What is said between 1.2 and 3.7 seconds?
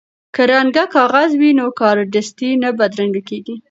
وي نو کارډستي نه بدرنګیږي.